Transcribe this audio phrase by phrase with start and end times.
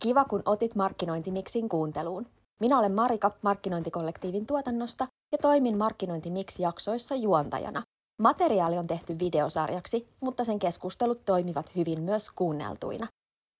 [0.00, 2.26] Kiva, kun otit markkinointimiksin kuunteluun.
[2.60, 7.82] Minä olen Marika markkinointikollektiivin tuotannosta ja toimin markkinointimiksi-jaksoissa juontajana.
[8.22, 13.06] Materiaali on tehty videosarjaksi, mutta sen keskustelut toimivat hyvin myös kuunneltuina.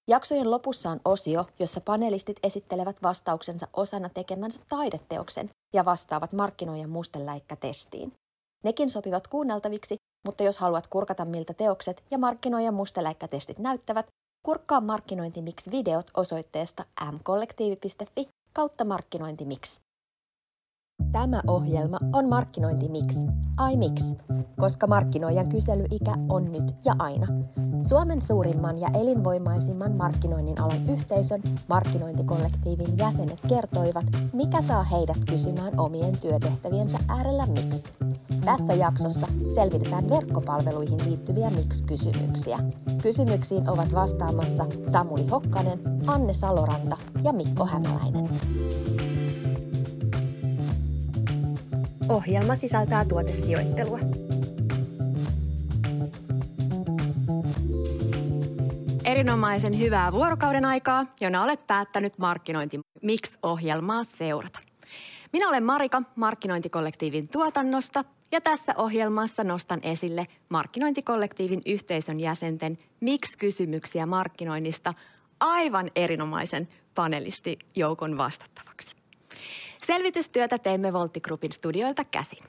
[0.09, 8.13] Jaksojen lopussa on osio, jossa panelistit esittelevät vastauksensa osana tekemänsä taideteoksen ja vastaavat markkinoijan musteläikkätestiin.
[8.65, 9.97] Nekin sopivat kuunneltaviksi,
[10.27, 14.07] mutta jos haluat kurkata miltä teokset ja markkinoijan musteläikkätestit näyttävät,
[14.43, 19.81] kurkkaa markkinointimix videot osoitteesta mkollektiivi.fi kautta markkinointimix.
[21.13, 24.15] Tämä ohjelma on Markkinointi Mix, ai mix,
[24.59, 27.27] koska markkinoijan kyselyikä on nyt ja aina.
[27.83, 36.19] Suomen suurimman ja elinvoimaisimman markkinoinnin alan yhteisön markkinointikollektiivin jäsenet kertoivat, mikä saa heidät kysymään omien
[36.21, 37.95] työtehtäviensä äärellä miksi.
[38.45, 42.59] Tässä jaksossa selvitetään verkkopalveluihin liittyviä miksi-kysymyksiä.
[43.03, 48.29] Kysymyksiin ovat vastaamassa Samuli Hokkanen, Anne Saloranta ja Mikko Hämäläinen.
[52.11, 53.99] Ohjelma sisältää tuotesijoittelua.
[59.05, 64.59] Erinomaisen hyvää vuorokauden aikaa, jona olet päättänyt markkinointi Mix-ohjelmaa seurata.
[65.33, 74.95] Minä olen Marika markkinointikollektiivin tuotannosta ja tässä ohjelmassa nostan esille markkinointikollektiivin yhteisön jäsenten Mix-kysymyksiä markkinoinnista
[75.41, 79.00] aivan erinomaisen panelistijoukon vastattavaksi.
[79.91, 82.45] Selvitystyötä teemme Voltti studioilta käsin.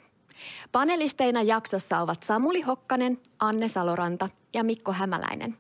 [0.72, 5.58] Panelisteina jaksossa ovat Samuli Hokkanen, Anne Saloranta ja Mikko Hämäläinen.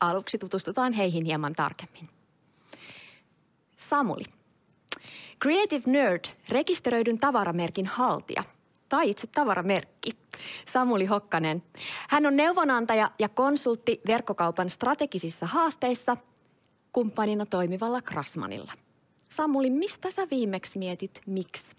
[0.00, 2.08] Aluksi tutustutaan heihin hieman tarkemmin.
[3.76, 4.24] Samuli.
[5.42, 8.44] Creative Nerd, rekisteröidyn tavaramerkin haltija
[8.88, 10.10] tai itse tavaramerkki.
[10.72, 11.62] Samuli Hokkanen.
[12.08, 16.16] Hän on neuvonantaja ja konsultti verkkokaupan strategisissa haasteissa
[16.92, 18.72] kumppanina toimivalla Krasmanilla.
[19.28, 21.74] Samuli, mistä sä viimeksi mietit miksi?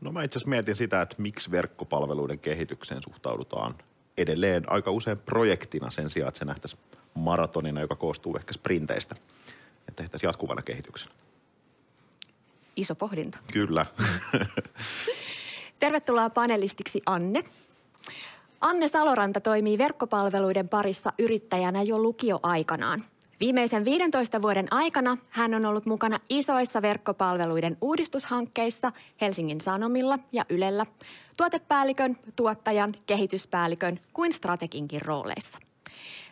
[0.00, 3.74] No mä itse asiassa mietin sitä, että miksi verkkopalveluiden kehitykseen suhtaudutaan
[4.16, 6.82] edelleen aika usein projektina sen sijaan, että se nähtäisiin
[7.14, 9.14] maratonina, joka koostuu ehkä sprinteistä.
[9.88, 11.12] Että tehtäisiin jatkuvana kehityksenä.
[12.76, 13.38] Iso pohdinta.
[13.52, 13.86] Kyllä.
[15.78, 17.44] Tervetuloa panelistiksi Anne.
[18.60, 23.04] Anne Saloranta toimii verkkopalveluiden parissa yrittäjänä jo lukioaikanaan.
[23.40, 30.86] Viimeisen 15 vuoden aikana hän on ollut mukana isoissa verkkopalveluiden uudistushankkeissa Helsingin Sanomilla ja Ylellä,
[31.36, 35.58] tuotepäällikön, tuottajan, kehityspäällikön kuin strateginkin rooleissa.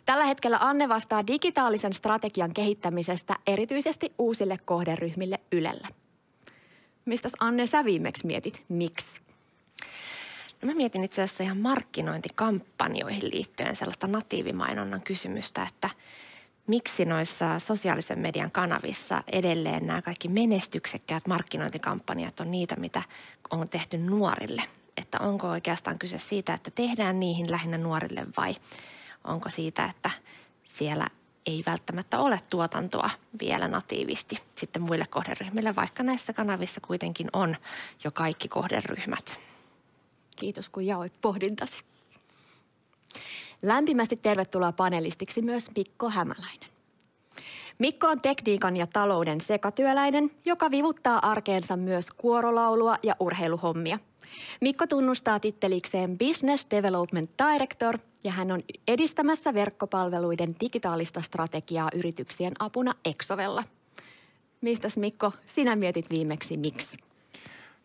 [0.05, 5.87] Tällä hetkellä Anne vastaa digitaalisen strategian kehittämisestä erityisesti uusille kohderyhmille Ylellä.
[7.05, 9.07] Mistäs Anne sä viimeksi mietit, miksi?
[10.61, 15.89] No mä mietin itse asiassa ihan markkinointikampanjoihin liittyen sellaista natiivimainonnan kysymystä, että–
[16.69, 23.01] miksi noissa sosiaalisen median kanavissa edelleen nämä kaikki menestyksekkäät markkinointikampanjat on niitä, mitä
[23.49, 24.63] on tehty nuorille?
[24.97, 28.55] Että onko oikeastaan kyse siitä, että tehdään niihin lähinnä nuorille vai
[29.23, 30.11] onko siitä, että
[30.63, 31.07] siellä
[31.45, 33.09] ei välttämättä ole tuotantoa
[33.39, 37.55] vielä natiivisti sitten muille kohderyhmille, vaikka näissä kanavissa kuitenkin on
[38.03, 39.39] jo kaikki kohderyhmät.
[40.35, 41.77] Kiitos kun jaoit pohdintasi.
[43.61, 46.69] Lämpimästi tervetuloa panelistiksi myös Mikko Hämäläinen.
[47.77, 53.99] Mikko on tekniikan ja talouden sekatyöläinen, joka vivuttaa arkeensa myös kuorolaulua ja urheiluhommia.
[54.61, 62.93] Mikko tunnustaa tittelikseen Business Development Director ja hän on edistämässä verkkopalveluiden digitaalista strategiaa yrityksien apuna
[63.05, 63.63] Exovella.
[64.61, 66.97] Mistäs Mikko, sinä mietit viimeksi miksi?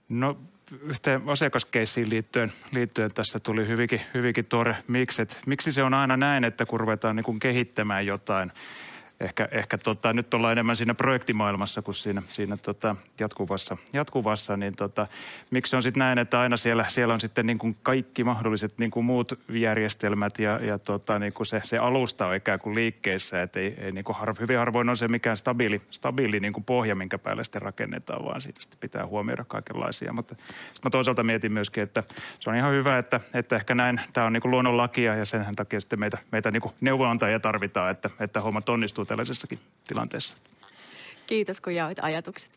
[0.08, 0.36] No
[0.82, 6.44] yhteen asiakaskeissiin liittyen, liittyen tässä tuli hyvinkin, hyvinkin tuore miksi, miksi se on aina näin,
[6.44, 8.52] että kun ruvetaan niin kuin kehittämään jotain–
[9.24, 14.76] ehkä, ehkä tota, nyt ollaan enemmän siinä projektimaailmassa kuin siinä, siinä tota, jatkuvassa, jatkuvassa, niin
[14.76, 15.06] tota,
[15.50, 18.90] miksi on sitten näin, että aina siellä, siellä on sitten niin kuin kaikki mahdolliset niin
[18.90, 23.42] kuin muut järjestelmät ja, ja tota, niin kuin se, se alusta on ikään kuin liikkeessä,
[23.42, 26.64] että ei, ei niin kuin har, hyvin harvoin on se mikään stabiili, stabiili niin kuin
[26.64, 30.12] pohja, minkä päälle sitten rakennetaan, vaan siinä sitten pitää huomioida kaikenlaisia.
[30.12, 32.02] Mutta sitten mä toisaalta mietin myöskin, että
[32.40, 35.46] se on ihan hyvä, että, että ehkä näin, tämä on niin kuin luonnonlakia ja sen
[35.56, 40.34] takia sitten meitä, meitä niin kuin neuvonantajia tarvitaan, että, että hommat onnistuu tällaisessakin tilanteessa.
[41.26, 42.50] Kiitos, kun jaoit ajatukset.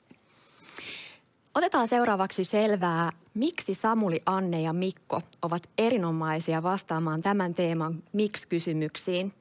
[1.56, 9.34] Otetaan seuraavaksi selvää, miksi Samuli, Anne ja Mikko ovat erinomaisia vastaamaan tämän teeman miksi-kysymyksiin.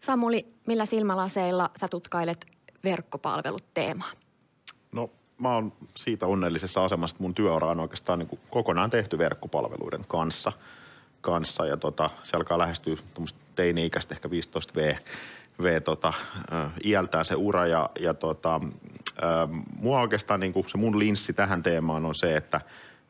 [0.00, 2.46] Samuli, millä silmälaseilla sä tutkailet
[2.84, 4.10] verkkopalvelut teemaa?
[4.92, 9.18] No mä oon siitä onnellisessa asemassa, että mun työura on oikeastaan niin kuin kokonaan tehty
[9.18, 10.52] verkkopalveluiden kanssa.
[11.20, 12.96] kanssa ja tota, se alkaa lähestyä
[13.56, 14.98] teini-ikäistä ehkä 15V
[15.62, 16.12] vei tota,
[16.84, 18.60] iältään se ura ja, ja tota,
[19.76, 22.60] mua oikeastaan niin kuin se mun linssi tähän teemaan on se, että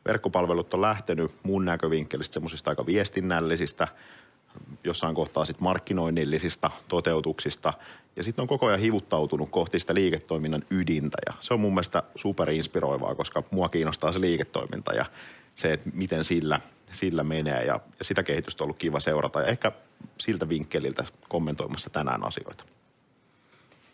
[0.05, 3.87] verkkopalvelut on lähtenyt mun näkövinkkelistä semmoisista aika viestinnällisistä,
[4.83, 7.73] jossain kohtaa sitten markkinoinnillisista toteutuksista.
[8.15, 11.17] Ja sitten on koko ajan hivuttautunut kohti sitä liiketoiminnan ydintä.
[11.25, 15.05] Ja se on mun mielestä superinspiroivaa, koska mua kiinnostaa se liiketoiminta ja
[15.55, 16.59] se, että miten sillä,
[16.91, 17.65] sillä menee.
[17.65, 19.71] Ja, ja sitä kehitystä on ollut kiva seurata ja ehkä
[20.17, 22.63] siltä vinkkeliltä kommentoimassa tänään asioita.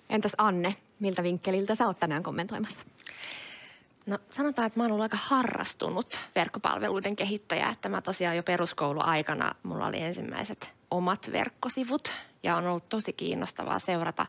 [0.09, 2.79] Entäs Anne, miltä vinkkeliltä sä oot tänään kommentoimassa?
[4.05, 9.55] No sanotaan, että mä oon ollut aika harrastunut verkkopalveluiden kehittäjä, että mä tosiaan jo peruskouluaikana
[9.63, 12.13] mulla oli ensimmäiset omat verkkosivut
[12.43, 14.25] ja on ollut tosi kiinnostavaa seurata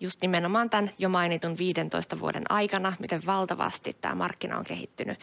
[0.00, 5.18] just nimenomaan tämän jo mainitun 15 vuoden aikana, miten valtavasti tämä markkina on kehittynyt.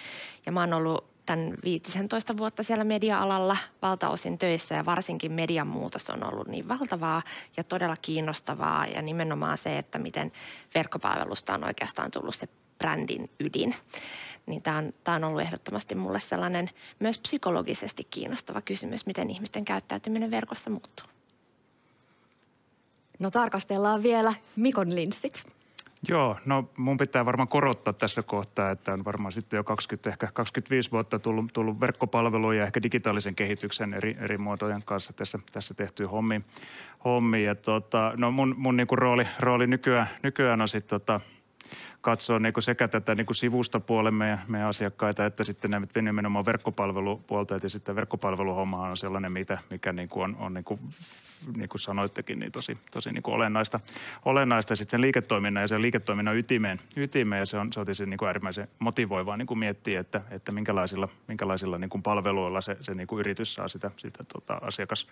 [0.46, 6.10] Ja mä oon ollut tämän 15 vuotta siellä media-alalla valtaosin töissä ja varsinkin median muutos
[6.10, 7.22] on ollut niin valtavaa
[7.58, 10.32] ja todella kiinnostavaa ja nimenomaan se, että miten
[10.76, 12.48] verkkopalvelusta on oikeastaan tullut se
[12.78, 13.76] brändin ydin.
[14.46, 16.70] Niin tämä on, tämä on ollut ehdottomasti mulle sellainen
[17.00, 21.06] myös psykologisesti kiinnostava kysymys, miten ihmisten käyttäytyminen verkossa muuttuu.
[23.20, 25.57] No tarkastellaan vielä Mikon linssit.
[26.10, 30.28] Joo, no mun pitää varmaan korottaa tässä kohtaa, että on varmaan sitten jo 20, ehkä
[30.34, 35.74] 25 vuotta tullut, tullut verkkopalveluja ja ehkä digitaalisen kehityksen eri, eri muotojen kanssa tässä, tässä
[35.74, 36.42] tehty hommi.
[37.06, 37.44] hommi.
[37.44, 41.20] Ja tota, no mun, mun niinku rooli, rooli nykyään, nykyään on sitten tota,
[42.02, 47.60] katsoa niin sekä tätä niin sivustopuolen meidän, meidän asiakkaita, että sitten näitä nimenomaan verkkopalvelupuolta.
[47.64, 50.80] Ja sitten verkkopalveluhomma on sellainen, mitä, mikä niin kuin on, on niin, kuin,
[51.58, 53.80] niin kuin sanoittekin, niin tosi, tosi niin kuin olennaista.
[54.26, 54.76] olennaista.
[54.76, 58.68] Sitten liiketoiminnan ja sen liiketoiminnan ytimeen, ytimeen ja se on, se on niin kuin äärimmäisen
[58.80, 63.20] motivoivaa niin kuin miettiä, että, että minkälaisilla, minkälaisilla niin kuin palveluilla se, se niin kuin
[63.20, 65.08] yritys saa sitä, sitä tota, asiakas,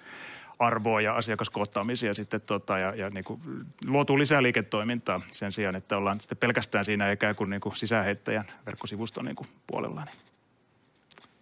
[0.60, 3.42] arvoa ja asiakaskohtaamisia sitten tota, ja, ja niin kuin
[3.86, 8.52] luotuu lisää liiketoimintaa sen sijaan, että ollaan sitten pelkästään siinä ikään kuin, niin kuin sisäheittäjän
[8.66, 10.06] verkkosivuston niin kuin puolella.
[10.06, 10.16] Niin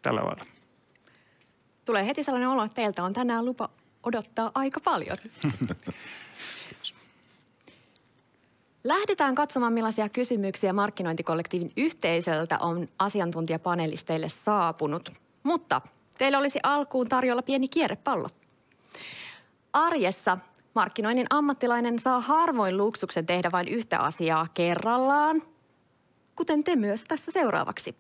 [0.02, 0.46] tällä lailla.
[1.86, 3.70] Tulee heti sellainen olo, että teiltä on tänään lupa
[4.04, 5.18] odottaa aika paljon.
[8.84, 15.14] Lähdetään katsomaan, millaisia kysymyksiä markkinointikollektiivin yhteisöltä on asiantuntijapanelisteille saapunut.
[15.44, 15.82] Mutta
[16.18, 18.30] teille olisi alkuun tarjolla pieni kierrepallo.
[19.74, 20.38] Arjessa
[20.76, 25.42] markkinoinnin ammattilainen saa harvoin luksuksen tehdä vain yhtä asiaa kerrallaan,
[26.36, 27.96] kuten te myös tässä seuraavaksi.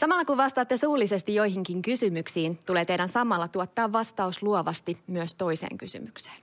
[0.00, 6.36] Samalla kun vastaatte suullisesti joihinkin kysymyksiin, tulee teidän samalla tuottaa vastaus luovasti myös toiseen kysymykseen.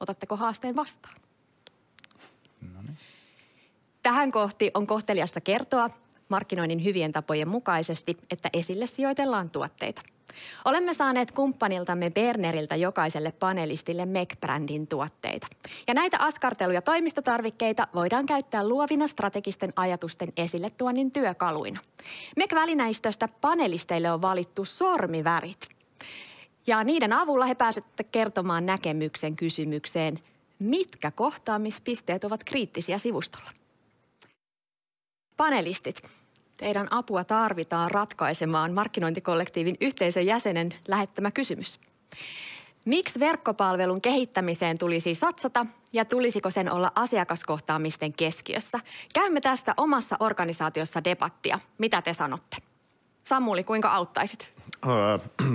[0.00, 1.14] Otatteko haasteen vastaan?
[2.74, 2.98] No niin.
[4.02, 5.90] Tähän kohti on kohteliasta kertoa
[6.30, 10.02] markkinoinnin hyvien tapojen mukaisesti, että esille sijoitellaan tuotteita–
[10.64, 15.46] Olemme saaneet kumppaniltamme Berneriltä jokaiselle panelistille MEC-brändin tuotteita.
[15.88, 21.80] Ja näitä askarteluja toimistotarvikkeita voidaan käyttää luovina strategisten ajatusten esille tuonnin työkaluina.
[22.36, 25.68] MEC-välineistöstä panelisteille on valittu sormivärit.
[26.66, 30.20] Ja niiden avulla he pääsette kertomaan näkemyksen kysymykseen,
[30.58, 33.50] mitkä kohtaamispisteet ovat kriittisiä sivustolla.
[35.36, 36.02] Panelistit,
[36.60, 41.80] Teidän apua tarvitaan ratkaisemaan markkinointikollektiivin yhteisön jäsenen lähettämä kysymys.
[42.84, 48.80] Miksi verkkopalvelun kehittämiseen tulisi satsata ja tulisiko sen olla asiakaskohtaamisten keskiössä?
[49.14, 51.58] Käymme tästä omassa organisaatiossa debattia.
[51.78, 52.56] Mitä te sanotte?
[53.24, 54.48] Samuli, kuinka auttaisit?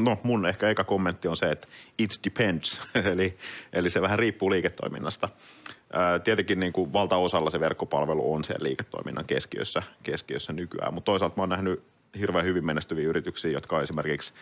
[0.03, 1.67] no mun ehkä eka kommentti on se, että
[1.99, 2.81] it depends,
[3.13, 3.37] eli,
[3.73, 5.29] eli se vähän riippuu liiketoiminnasta.
[6.23, 11.41] Tietenkin niin kuin valtaosalla se verkkopalvelu on siellä liiketoiminnan keskiössä, keskiössä nykyään, mutta toisaalta mä
[11.41, 11.83] oon nähnyt
[12.19, 14.33] hirveän hyvin menestyviä yrityksiä, jotka on esimerkiksi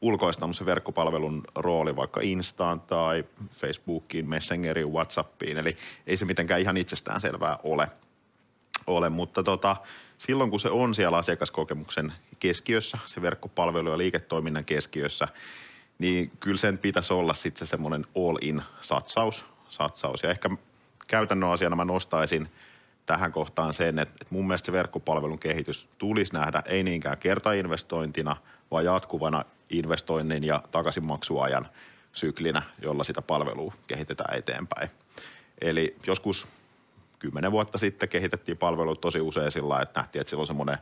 [0.00, 5.58] ulkoistanut se verkkopalvelun rooli vaikka Instaan tai Facebookiin, Messengeriin, Whatsappiin.
[5.58, 5.76] Eli
[6.06, 7.86] ei se mitenkään ihan itsestään selvää ole.
[8.86, 9.76] ole mutta tota,
[10.18, 15.28] silloin kun se on siellä asiakaskokemuksen keskiössä, se verkkopalvelu ja liiketoiminnan keskiössä,
[15.98, 20.22] niin kyllä sen pitäisi olla sitten se semmoinen all-in satsaus, satsaus.
[20.22, 20.50] Ja ehkä
[21.10, 22.48] käytännön asiana mä nostaisin
[23.06, 28.36] tähän kohtaan sen, että, että mun mielestä se verkkopalvelun kehitys tulisi nähdä ei niinkään kertainvestointina,
[28.70, 31.66] vaan jatkuvana investoinnin ja takaisinmaksuajan
[32.12, 34.90] syklinä, jolla sitä palvelua kehitetään eteenpäin.
[35.60, 36.48] Eli joskus
[37.18, 40.78] kymmenen vuotta sitten kehitettiin palvelut tosi usein sillä, että nähtiin, että sillä on semmoinen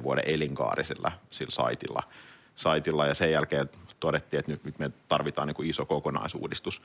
[0.00, 2.02] 3-5 vuoden elinkaari sillä, sillä saitilla,
[2.56, 3.06] saitilla.
[3.06, 6.82] Ja sen jälkeen todettiin, että nyt, nyt me tarvitaan niin kuin iso kokonaisuudistus.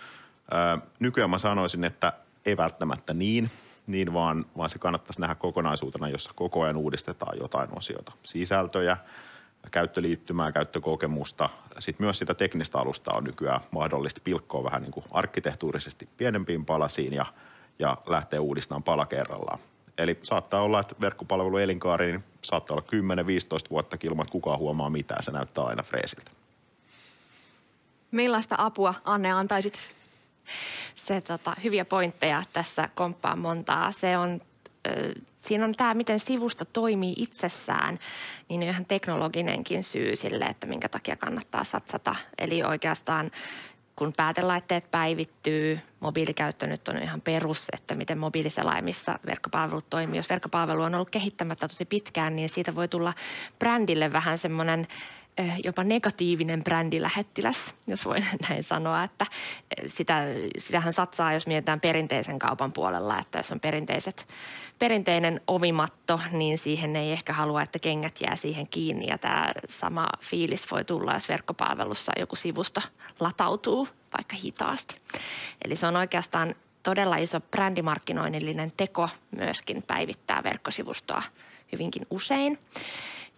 [0.54, 2.14] Öö, nykyään mä sanoisin, että
[2.48, 3.52] ei välttämättä niin,
[3.88, 8.12] niin vaan, vaan se kannattaisi nähdä kokonaisuutena, jossa koko ajan uudistetaan jotain osiota.
[8.24, 8.98] Sisältöjä,
[9.72, 11.50] käyttöliittymää, käyttökokemusta.
[11.80, 17.14] Sitten myös sitä teknistä alustaa on nykyään mahdollista pilkkoa vähän niin kuin arkkitehtuurisesti pienempiin palasiin
[17.14, 17.26] ja,
[17.80, 19.60] ja lähteä uudistamaan pala kerrallaan.
[19.98, 22.88] Eli saattaa olla, että verkkopalvelu elinkaari niin saattaa olla
[23.66, 25.24] 10-15 vuotta ilman, että kukaan huomaa mitään.
[25.24, 26.32] Se näyttää aina freesiltä.
[28.12, 29.80] Millaista apua Anne antaisit?
[31.08, 33.92] Se tota, hyviä pointteja tässä komppaa montaa.
[33.92, 34.40] Se on
[35.48, 38.00] siinä on tämä, miten sivusto toimii itsessään,
[38.50, 42.16] niin on ihan teknologinenkin syy sille, että minkä takia kannattaa satsata.
[42.38, 43.32] Eli oikeastaan
[43.96, 50.20] kun päätelaitteet päivittyy, mobiilikäyttö nyt on ihan perus, että miten mobiiliselaimissa verkkopalvelut toimii.
[50.20, 53.14] Jos verkkopalvelu on ollut kehittämättä tosi pitkään, niin siitä voi tulla
[53.60, 54.88] brändille vähän semmoinen
[55.64, 59.26] jopa negatiivinen brändilähettiläs, jos voin näin sanoa, että
[59.88, 60.24] sitä,
[60.58, 64.28] sitähän satsaa, jos mietitään perinteisen kaupan puolella, että jos on perinteiset,
[64.80, 70.08] perinteinen ovimatto, niin siihen ei ehkä halua, että kengät jää siihen kiinni ja tämä sama
[70.22, 72.82] fiilis voi tulla, jos verkkopalvelussa joku sivusto
[73.20, 74.96] latautuu vaikka hitaasti.
[75.66, 81.24] Eli se on oikeastaan todella iso brändimarkkinoinnillinen teko myöskin päivittää verkkosivustoa
[81.72, 82.60] hyvinkin usein.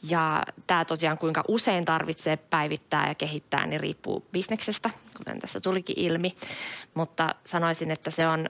[0.03, 5.99] Ja tämä tosiaan kuinka usein tarvitsee päivittää ja kehittää, niin riippuu bisneksestä, kuten tässä tulikin
[5.99, 6.35] ilmi.
[6.93, 8.49] Mutta sanoisin, että se on,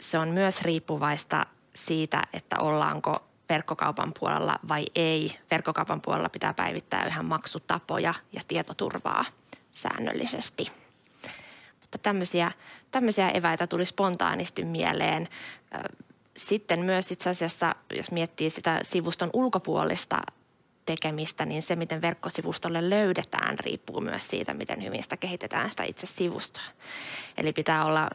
[0.00, 5.38] se on myös riippuvaista siitä, että ollaanko verkkokaupan puolella vai ei.
[5.50, 9.24] Verkkokaupan puolella pitää päivittää yhä maksutapoja ja tietoturvaa
[9.72, 10.72] säännöllisesti.
[11.80, 12.52] Mutta tämmöisiä,
[12.90, 15.28] tämmöisiä eväitä tuli spontaanisti mieleen.
[16.36, 20.18] Sitten myös itse asiassa, jos miettii sitä sivuston ulkopuolista
[20.86, 26.06] tekemistä, niin se, miten verkkosivustolle löydetään, riippuu myös siitä, miten hyvin sitä kehitetään sitä itse
[26.06, 26.62] sivustoa.
[27.36, 28.10] Eli pitää olla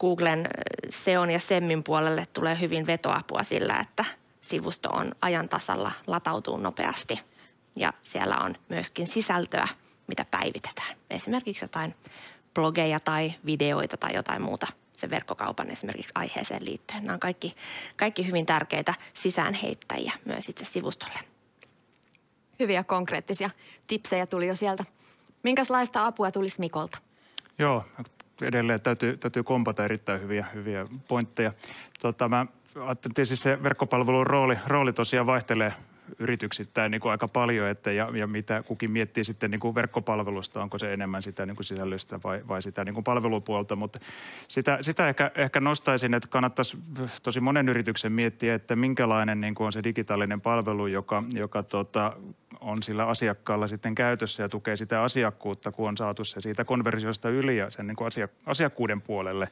[0.00, 0.48] Googlen
[0.90, 4.04] SEOn ja SEMmin puolelle tulee hyvin vetoapua sillä, että
[4.40, 7.20] sivusto on ajan tasalla, latautuu nopeasti
[7.76, 9.68] ja siellä on myöskin sisältöä,
[10.06, 10.96] mitä päivitetään.
[11.10, 11.94] Esimerkiksi jotain
[12.54, 17.04] blogeja tai videoita tai jotain muuta sen verkkokaupan esimerkiksi aiheeseen liittyen.
[17.04, 17.56] Nämä on kaikki,
[17.96, 21.33] kaikki hyvin tärkeitä sisäänheittäjiä myös itse sivustolle
[22.60, 23.50] hyviä konkreettisia
[23.86, 24.84] tipsejä tuli jo sieltä.
[25.42, 26.98] Minkälaista apua tulisi Mikolta?
[27.58, 27.84] Joo,
[28.42, 31.52] edelleen täytyy, täytyy kompata erittäin hyviä, hyviä pointteja.
[32.00, 32.46] Tota, mä
[32.80, 35.72] ajattelin, siis se verkkopalvelun rooli, rooli tosiaan vaihtelee
[36.18, 40.62] yrityksittäin niin kuin aika paljon, että ja, ja mitä kukin miettii sitten niin kuin verkkopalvelusta,
[40.62, 43.98] onko se enemmän sitä niin kuin sisällöstä vai, vai sitä niin kuin palvelupuolta, mutta
[44.48, 46.78] sitä, sitä ehkä, ehkä nostaisin, että kannattaisi
[47.22, 52.12] tosi monen yrityksen miettiä, että minkälainen niin kuin on se digitaalinen palvelu, joka, joka tota,
[52.60, 57.30] on sillä asiakkaalla sitten käytössä ja tukee sitä asiakkuutta, kun on saatu se siitä konversiosta
[57.30, 58.10] yli ja sen niin kuin
[58.46, 59.48] asiakkuuden puolelle.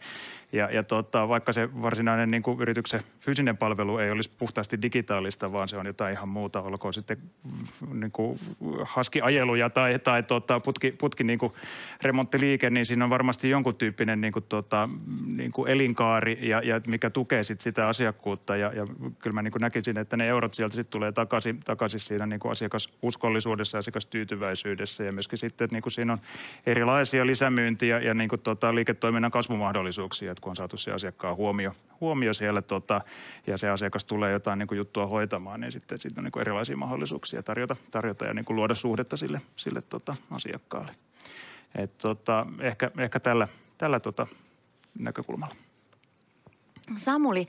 [0.52, 5.52] Ja, ja tota, vaikka se varsinainen niin kuin yrityksen fyysinen palvelu ei olisi puhtaasti digitaalista,
[5.52, 8.38] vaan se on jotain ihan muuta, olkoon sitten mm, niin kuin
[8.84, 11.52] haskiajeluja tai, tai tota, putki, putki niin kuin
[12.02, 14.88] remonttiliike, niin siinä on varmasti jonkun tyyppinen niin kuin, tota,
[15.26, 18.56] niin kuin elinkaari, ja, ja mikä tukee sit sitä asiakkuutta.
[18.56, 18.86] Ja, ja
[19.18, 22.40] kyllä mä niin kuin näkisin, että ne eurot sieltä sitten tulee takaisin, takaisin siinä niin
[22.40, 25.04] kuin asiakasuskollisuudessa asiakastyytyväisyydessä.
[25.04, 26.18] Ja myöskin sitten, niin kuin siinä on
[26.66, 31.74] erilaisia lisämyyntiä ja niin kuin, tota, liiketoiminnan kasvumahdollisuuksia, että kun on saatu se asiakkaan huomio,
[32.00, 33.00] huomio siellä tota,
[33.46, 36.40] ja se asiakas tulee jotain niin kuin juttua hoitamaan, niin sitten siitä on niin kuin
[36.40, 40.92] erilaisia mahdollisuuksia tarjota, tarjota ja niin kuin luoda suhdetta sille, sille tota, asiakkaalle.
[41.74, 43.48] Et, tota, ehkä, ehkä tällä,
[43.78, 44.26] tällä tota,
[44.98, 45.54] näkökulmalla.
[46.96, 47.48] Samuli,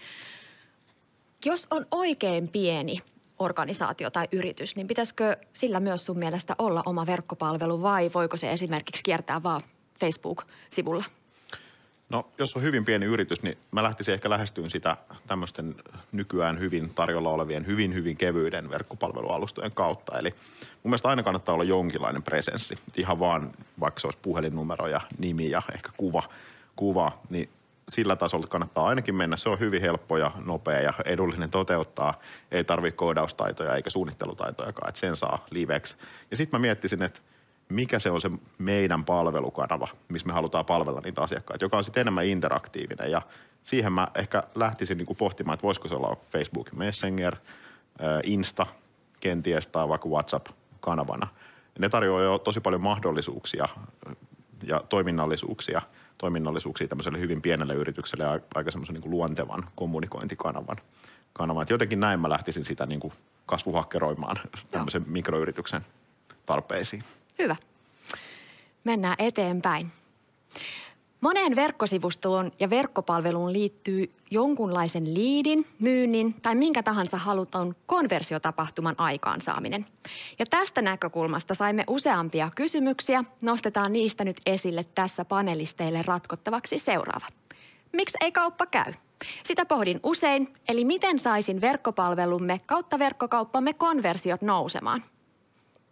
[1.45, 3.01] jos on oikein pieni
[3.39, 8.51] organisaatio tai yritys, niin pitäisikö sillä myös sun mielestä olla oma verkkopalvelu vai voiko se
[8.51, 9.61] esimerkiksi kiertää vaan
[9.99, 11.03] Facebook-sivulla?
[12.09, 15.75] No, jos on hyvin pieni yritys, niin mä lähtisin ehkä lähestyyn sitä tämmöisten
[16.11, 20.19] nykyään hyvin tarjolla olevien hyvin, hyvin kevyiden verkkopalvelualustojen kautta.
[20.19, 20.29] Eli
[20.59, 22.75] mun mielestä aina kannattaa olla jonkinlainen presenssi.
[22.95, 26.23] Ihan vaan, vaikka se olisi puhelinnumero ja nimi ja ehkä kuva,
[26.75, 27.49] kuva niin
[27.89, 29.37] sillä tasolla kannattaa ainakin mennä.
[29.37, 32.19] Se on hyvin helppo ja nopea ja edullinen toteuttaa.
[32.51, 35.95] Ei tarvitse koodaustaitoja eikä suunnittelutaitojakaan, että sen saa liveksi.
[36.31, 37.19] Ja sitten mä miettisin, että–
[37.73, 42.01] mikä se on se meidän palvelukanava, missä me halutaan palvella niitä asiakkaita, joka on sitten
[42.01, 43.11] enemmän interaktiivinen.
[43.11, 43.21] Ja
[43.63, 47.35] siihen mä ehkä lähtisin niin kuin pohtimaan, että voisiko se olla Facebook Messenger,
[48.23, 48.65] Insta
[49.19, 51.27] kenties tai vaikka WhatsApp-kanavana.
[51.79, 53.67] Ne tarjoaa jo tosi paljon mahdollisuuksia
[54.63, 55.81] ja toiminnallisuuksia,
[56.17, 60.77] toiminnallisuuksia tämmöiselle hyvin pienelle yritykselle ja aika semmoisen niin luontevan kommunikointikanavan.
[61.33, 61.67] Kanavan.
[61.69, 63.13] jotenkin näin mä lähtisin sitä niin kuin
[63.45, 64.39] kasvuhakkeroimaan
[64.71, 65.85] tämmöisen mikroyrityksen
[66.45, 67.03] tarpeisiin.
[67.39, 67.55] Hyvä.
[68.83, 69.91] Mennään eteenpäin.
[71.21, 79.85] Moneen verkkosivustoon ja verkkopalveluun liittyy jonkunlaisen liidin, myynnin tai minkä tahansa haluton konversiotapahtuman aikaansaaminen.
[80.39, 83.23] Ja tästä näkökulmasta saimme useampia kysymyksiä.
[83.41, 87.33] Nostetaan niistä nyt esille tässä panelisteille ratkottavaksi seuraavat.
[87.91, 88.93] Miksi ei kauppa käy?
[89.43, 95.03] Sitä pohdin usein, eli miten saisin verkkopalvelumme kautta verkkokauppamme konversiot nousemaan?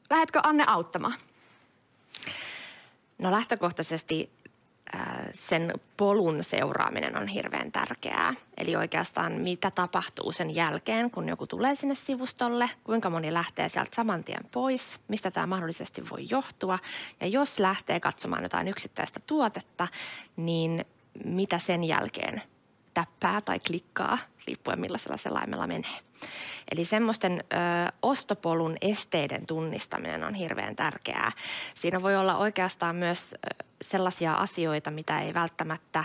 [0.09, 1.13] Lähetkö Anne auttamaan?
[3.21, 4.29] No lähtökohtaisesti
[4.95, 5.01] äh,
[5.49, 8.33] sen polun seuraaminen on hirveän tärkeää.
[8.57, 13.95] Eli oikeastaan mitä tapahtuu sen jälkeen, kun joku tulee sinne sivustolle, kuinka moni lähtee sieltä
[13.95, 16.79] saman tien pois, mistä tämä mahdollisesti voi johtua.
[17.19, 19.87] Ja jos lähtee katsomaan jotain yksittäistä tuotetta,
[20.35, 20.85] niin
[21.25, 22.41] mitä sen jälkeen
[22.93, 24.17] täppää tai klikkaa,
[24.47, 25.99] riippuen millaisella selaimella menee.
[26.71, 27.55] Eli semmoisten ö,
[28.01, 31.31] ostopolun esteiden tunnistaminen on hirveän tärkeää.
[31.75, 33.35] Siinä voi olla oikeastaan myös
[33.81, 36.03] sellaisia asioita, mitä ei välttämättä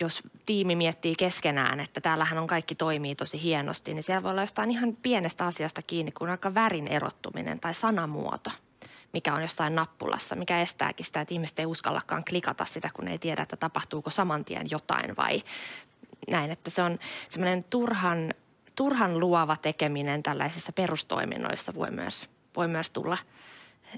[0.00, 4.40] jos tiimi miettii keskenään, että täällähän on kaikki toimii tosi hienosti, niin siellä voi olla
[4.40, 8.50] jostain ihan pienestä asiasta kiinni, kuin aika värin erottuminen tai sanamuoto–
[9.12, 13.18] mikä on jossain nappulassa, mikä estääkin sitä, että ihmiset ei uskallakaan klikata sitä, kun ei
[13.18, 15.42] tiedä, että tapahtuuko saman tien jotain vai
[16.30, 16.50] näin.
[16.50, 16.98] Että se on
[17.28, 18.34] semmoinen turhan,
[18.74, 23.18] turhan luova tekeminen tällaisissa perustoiminnoissa voi myös, voi myös tulla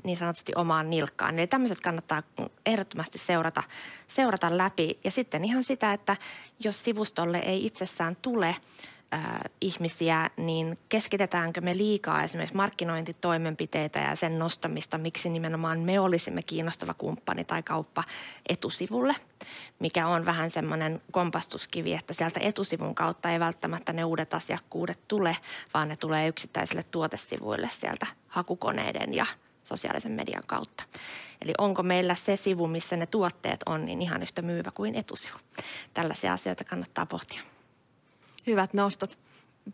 [0.05, 1.38] niin sanotusti omaan nilkkaan.
[1.38, 2.23] Eli tämmöiset kannattaa
[2.67, 3.62] ehdottomasti seurata,
[4.09, 4.99] seurata läpi.
[5.05, 6.17] Ja sitten ihan sitä, että
[6.64, 8.57] jos sivustolle ei itsessään tule–
[9.61, 16.95] ihmisiä, niin keskitetäänkö me liikaa esimerkiksi markkinointitoimenpiteitä ja sen nostamista, miksi nimenomaan me olisimme kiinnostava
[16.95, 18.05] kumppani tai kauppa
[18.49, 19.14] etusivulle,
[19.79, 25.37] mikä on vähän semmoinen kompastuskivi, että sieltä etusivun kautta ei välttämättä ne uudet asiakkuudet tule,
[25.75, 29.26] vaan ne tulee yksittäisille tuotesivuille sieltä hakukoneiden ja
[29.64, 30.85] sosiaalisen median kautta.
[31.43, 35.38] Eli onko meillä se sivu, missä ne tuotteet on, niin ihan yhtä myyvä kuin etusivu.
[35.95, 37.40] Tällaisia asioita kannattaa pohtia.
[38.47, 39.18] Hyvät nostot.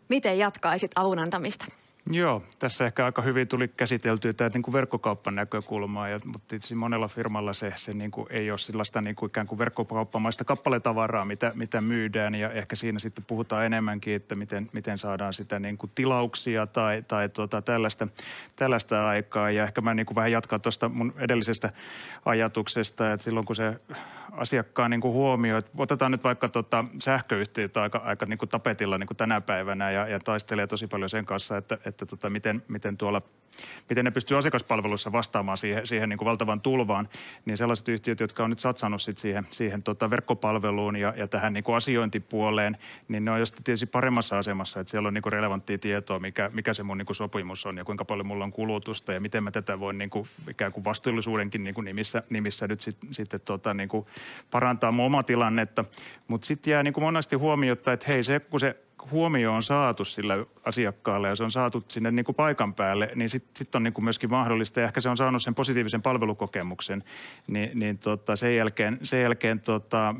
[0.09, 1.65] Miten jatkaisit avun antamista?
[2.11, 6.75] Joo, tässä ehkä aika hyvin tuli käsiteltyä tämä niin kuin verkkokauppan näkökulmaa, ja, mutta itse
[6.75, 11.25] monella firmalla se, se niin kuin ei ole sellaista niin kuin ikään kuin verkkokauppamaista kappaletavaraa,
[11.25, 15.77] mitä, mitä myydään, ja ehkä siinä sitten puhutaan enemmänkin, että miten, miten saadaan sitä niin
[15.77, 18.07] kuin tilauksia tai, tai tuota, tällaista,
[18.55, 21.69] tällaista aikaa, ja ehkä mä niin kuin vähän jatkan tuosta mun edellisestä
[22.25, 23.79] ajatuksesta, että silloin kun se
[24.31, 28.97] asiakkaan niin kuin huomio, että otetaan nyt vaikka tota sähköyhtiöt aika, aika niin kuin tapetilla
[28.97, 32.63] niin kuin tänä päivänä ja, ja taistelee tosi paljon sen kanssa, että, että tota, miten,
[32.67, 33.21] miten, tuolla,
[33.89, 37.09] miten ne pystyy asiakaspalveluissa vastaamaan siihen, siihen niin kuin valtavan tulvaan,
[37.45, 41.53] niin sellaiset yhtiöt, jotka on nyt satsannut sit siihen, siihen tota verkkopalveluun ja, ja tähän
[41.53, 45.33] niin kuin asiointipuoleen, niin ne on just tietysti paremmassa asemassa, että siellä on niin kuin
[45.33, 48.51] relevanttia tietoa, mikä, mikä se mun niin kuin sopimus on ja kuinka paljon mulla on
[48.51, 52.67] kulutusta ja miten mä tätä voin niin kuin, ikään kuin vastuullisuudenkin niin kuin nimissä, nimissä
[52.67, 53.89] nyt sit, tota, niin
[54.51, 55.85] parantaa mun omaa tilannetta.
[56.27, 58.75] Mutta sitten jää niin kuin monesti huomiota, että hei se, kun se
[59.11, 63.29] huomio on saatu sillä asiakkaalle ja se on saatu sinne niin kuin paikan päälle, niin
[63.29, 67.03] sitten sit on niin kuin myöskin mahdollista, ja ehkä se on saanut sen positiivisen palvelukokemuksen,
[67.47, 70.15] niin, niin tota, sen jälkeen, sen jälkeen tota,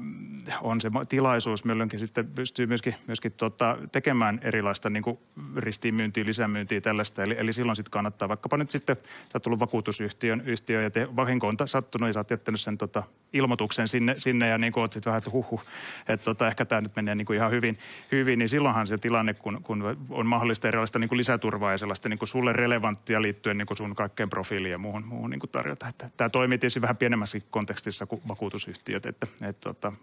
[0.61, 5.19] on se tilaisuus milloinkin sitten pystyy myöskin, myöskin tota, tekemään erilaista niin kuin
[5.55, 10.41] ristiinmyyntiä, lisämyyntiä tällaista, eli, eli silloin sitten kannattaa vaikkapa nyt sitten, sä oot tullut vakuutusyhtiön
[10.45, 14.47] yhtiö, ja te, vahinko on sattunut ja sä oot jättänyt sen tota, ilmoituksen sinne, sinne
[14.47, 15.61] ja niin kuin oot sitten vähän, että huhu,
[16.07, 17.77] että tota, ehkä tämä nyt menee niin kuin ihan hyvin,
[18.11, 22.09] hyvin, niin silloinhan se tilanne, kun, kun on mahdollista erilaista niin kuin lisäturvaa ja sellaista
[22.09, 25.49] niin kuin sulle relevanttia liittyen niin kuin sun kaikkeen profiiliin ja muuhun, muuhun niin kuin
[25.49, 25.87] tarjota.
[25.87, 29.93] Että tämä toimii tietysti vähän pienemmässä kontekstissa kuin vakuutusyhtiöt, että, että, tota,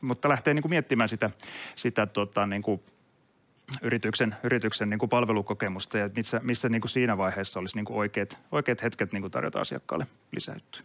[0.00, 1.30] mutta lähtee niin kuin miettimään sitä,
[1.76, 2.82] sitä tota, niin kuin
[3.82, 7.96] yrityksen, yrityksen niin kuin palvelukokemusta ja missä, missä niin kuin siinä vaiheessa olisi niin kuin
[7.96, 10.82] oikeat, oikeat hetket niin kuin tarjota asiakkaalle lisäyttyä.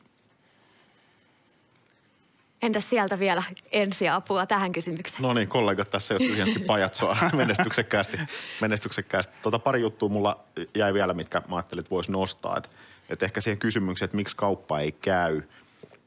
[2.64, 5.22] Entäs sieltä vielä ensiapua tähän kysymykseen?
[5.22, 8.18] No niin, kollegat tässä jo tyhjästi pajatsoa menestyksekkäästi.
[8.62, 9.34] menestyksekkäästi.
[9.42, 10.40] Tota, pari juttua mulla
[10.76, 12.58] jäi vielä, mitkä mä ajattelin, että voisi nostaa.
[12.58, 12.70] Et,
[13.10, 15.42] et ehkä siihen kysymykseen, että miksi kauppa ei käy,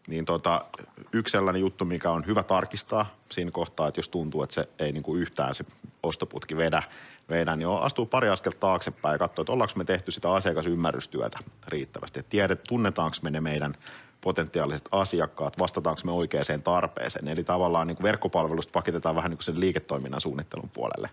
[0.06, 0.64] niin tota,
[1.12, 4.92] yksi sellainen juttu, mikä on hyvä tarkistaa siinä kohtaa, että jos tuntuu, että se ei
[4.92, 5.64] niinku yhtään se
[6.02, 6.82] ostoputki vedä,
[7.30, 11.38] vedä niin astuu pari askelta taaksepäin ja katsoo, että ollaanko me tehty sitä asiakasymmärrystyötä
[11.68, 12.20] riittävästi.
[12.20, 13.74] Että tunnetaanko me ne meidän
[14.26, 17.28] potentiaaliset asiakkaat, vastataanko me oikeaan tarpeeseen.
[17.28, 21.10] Eli tavallaan niin kuin verkkopalvelusta pakitetaan vähän niin kuin sen liiketoiminnan suunnittelun puolelle,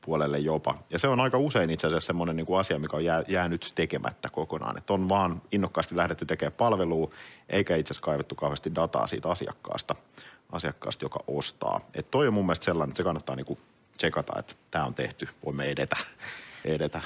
[0.00, 0.74] puolelle jopa.
[0.90, 3.72] Ja se on aika usein itse asiassa semmoinen niin kuin asia, mikä on jää, jäänyt
[3.74, 4.78] tekemättä kokonaan.
[4.78, 7.10] Että on vaan innokkaasti lähdetty tekemään palvelua,
[7.48, 9.94] eikä itse asiassa kaivettu kauheasti dataa siitä asiakkaasta,
[10.52, 11.80] asiakkaasta joka ostaa.
[11.94, 13.58] Et toi on mun mielestä sellainen, että se kannattaa niin kuin
[13.98, 15.96] tsekata, että tämä on tehty, voimme edetä,
[16.64, 17.00] edetä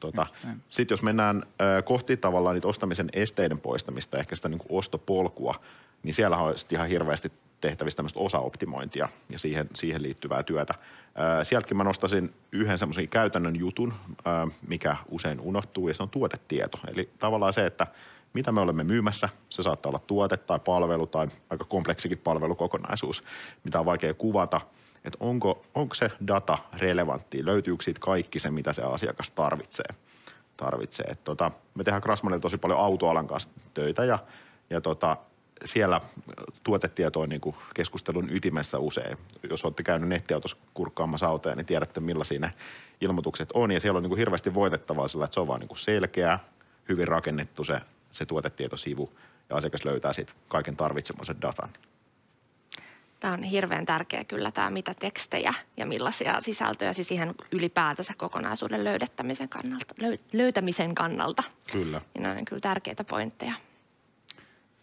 [0.00, 0.26] tota,
[0.68, 1.42] Sitten jos mennään
[1.78, 5.54] ö, kohti tavallaan niitä ostamisen esteiden poistamista, ehkä sitä niin kuin ostopolkua,
[6.02, 10.74] niin siellä on ihan hirveästi tehtävistä tämmöistä osaoptimointia ja siihen, siihen liittyvää työtä.
[11.14, 16.10] Ää, sieltäkin mä nostasin yhden semmoisen käytännön jutun, ää, mikä usein unohtuu, ja se on
[16.10, 16.78] tuotetieto.
[16.88, 17.86] Eli tavallaan se, että
[18.32, 23.24] mitä me olemme myymässä, se saattaa olla tuote tai palvelu tai aika kompleksikin palvelukokonaisuus,
[23.64, 24.60] mitä on vaikea kuvata,
[25.06, 29.86] että onko, onko se data relevantti, löytyykö siitä kaikki se, mitä se asiakas tarvitsee.
[30.56, 31.06] tarvitsee.
[31.06, 34.18] Et tota, me tehdään Krasmanilla tosi paljon autoalan kanssa töitä ja,
[34.70, 35.16] ja tota,
[35.64, 36.00] siellä
[36.64, 39.18] tuotetieto on niin kuin keskustelun ytimessä usein.
[39.50, 42.52] Jos olette käynyt nettiautossa kurkkaamassa autoja, niin tiedätte millaisia ne
[43.00, 43.72] ilmoitukset on.
[43.72, 46.38] Ja siellä on niin kuin hirveästi voitettavaa sillä, että se on vaan niin kuin selkeä,
[46.88, 49.12] hyvin rakennettu se, se tuotetietosivu
[49.48, 51.70] ja asiakas löytää siitä kaiken tarvitsemansa datan.
[53.20, 58.84] Tämä on hirveän tärkeä kyllä tämä, mitä tekstejä ja millaisia sisältöjä siis ihan ylipäätänsä kokonaisuuden
[58.84, 59.94] löydettämisen kannalta,
[60.32, 61.42] löytämisen kannalta.
[61.72, 62.00] Kyllä.
[62.14, 63.54] Ja nämä on kyllä tärkeitä pointteja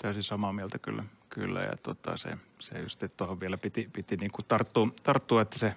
[0.03, 1.03] täysin samaa mieltä kyllä.
[1.29, 5.41] kyllä ja tota, se, se just, että tuohon vielä piti, piti niin kuin tarttua, tarttua,
[5.41, 5.75] että se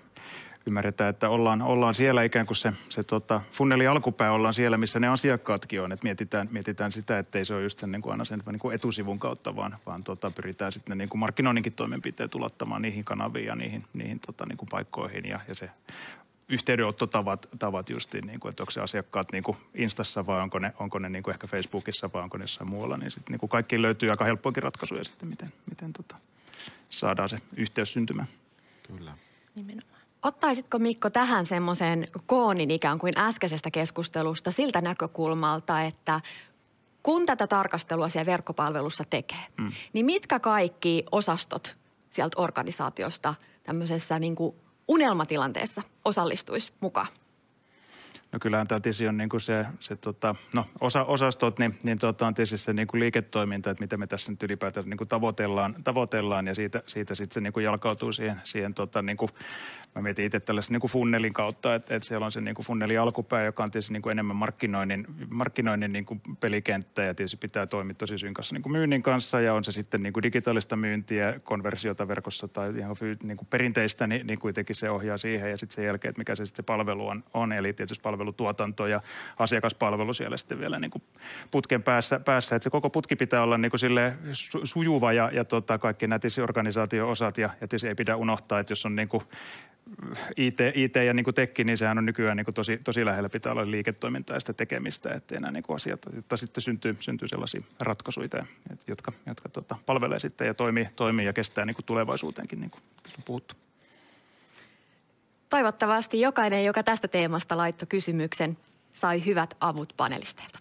[0.66, 5.00] ymmärretään, että ollaan, ollaan siellä ikään kuin se, se tota, funneli alkupää ollaan siellä, missä
[5.00, 5.92] ne asiakkaatkin on.
[5.92, 8.58] Että mietitään, mietitään sitä, että ei se ole just sen niin kuin aina sen niin
[8.58, 13.46] kuin etusivun kautta, vaan, vaan tota, pyritään sitten niin kuin markkinoinninkin toimenpiteet ulottamaan niihin kanaviin
[13.46, 15.24] ja niihin, niihin tota, niin kuin paikkoihin.
[15.28, 15.70] Ja, ja se
[16.48, 20.72] yhteydenottotavat tavat justiin, niin kuin, että onko se asiakkaat niin kuin Instassa vai onko ne,
[20.78, 23.50] onko ne niin kuin ehkä Facebookissa vai onko ne jossain muualla, niin sitten niin kuin
[23.50, 26.16] kaikki löytyy aika helppoakin ratkaisuja sitten, miten, miten tota,
[26.90, 28.28] saadaan se yhteys syntymään.
[28.82, 29.16] Kyllä.
[29.56, 29.95] Nimenomaan.
[30.26, 36.20] Ottaisitko Mikko tähän semmoisen koonin ikään kuin äskeisestä keskustelusta siltä näkökulmalta, että
[37.02, 39.72] kun tätä tarkastelua siellä verkkopalvelussa tekee, mm.
[39.92, 41.76] niin mitkä kaikki osastot
[42.10, 44.56] sieltä organisaatiosta tämmöisessä niin kuin
[44.88, 47.08] unelmatilanteessa osallistuisi mukaan?
[48.32, 51.98] No kyllähän tämä tietysti on niin kuin se, se tota, no osa, osastot, niin, niin
[51.98, 55.08] tota on tietysti se niin kuin liiketoiminta, että mitä me tässä nyt ylipäätään niin kuin
[55.08, 56.46] tavoitellaan, tavoitellaan.
[56.46, 59.30] Ja siitä, siitä sitten se niin kuin jalkautuu siihen, siihen tota, niin kuin,
[59.94, 62.66] mä mietin itse tällaisen niin kuin funnelin kautta, että, että siellä on se niin kuin
[62.66, 67.02] funneli alkupää, joka on tietysti niin kuin enemmän markkinoinnin, markkinoinnin niin kuin pelikenttä.
[67.02, 69.40] Ja tietysti pitää toimia tosi synkassa niin kuin myynnin kanssa.
[69.40, 74.06] Ja on se sitten niin kuin digitaalista myyntiä, konversiota verkossa tai ihan niin kuin perinteistä,
[74.06, 75.50] niin, niin kuitenkin se ohjaa siihen.
[75.50, 77.52] Ja sitten sen jälkeen, että mikä se sitten se palvelu on, on.
[77.52, 79.00] Eli tietysti palvelutuotanto ja
[79.38, 81.02] asiakaspalvelu siellä sitten vielä niin kuin
[81.50, 82.56] putken päässä, päässä.
[82.56, 84.16] Että se koko putki pitää olla niin kuin sille
[84.64, 88.86] sujuva ja, ja tota, kaikki nämä organisaatio-osat ja, ja tietysti ei pidä unohtaa, että jos
[88.86, 89.22] on niin kuin
[90.36, 93.28] IT, IT ja niin kuin tekki, niin sehän on nykyään niin kuin tosi, tosi lähellä
[93.28, 97.28] pitää olla liiketoimintaa ja sitä tekemistä, ettei nämä niin kuin asiat, että sitten syntyy, syntyy
[97.28, 98.46] sellaisia ratkaisuja,
[98.86, 102.82] jotka, jotka tota, palvelee sitten ja toimii, toimii ja kestää niin kuin tulevaisuuteenkin, niin kuin
[103.18, 103.65] on puhuttu.
[105.48, 108.58] Toivottavasti jokainen, joka tästä teemasta laittoi kysymyksen,
[108.92, 110.58] sai hyvät avut panelisteilta.